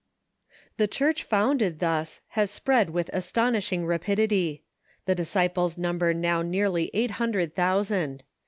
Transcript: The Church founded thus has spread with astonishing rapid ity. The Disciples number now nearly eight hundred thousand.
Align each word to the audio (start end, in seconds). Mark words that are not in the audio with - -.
The 0.77 0.87
Church 0.87 1.21
founded 1.23 1.77
thus 1.77 2.21
has 2.29 2.49
spread 2.49 2.89
with 2.89 3.11
astonishing 3.13 3.85
rapid 3.85 4.17
ity. 4.17 4.63
The 5.05 5.13
Disciples 5.13 5.77
number 5.77 6.11
now 6.11 6.41
nearly 6.41 6.89
eight 6.95 7.11
hundred 7.21 7.53
thousand. 7.55 8.23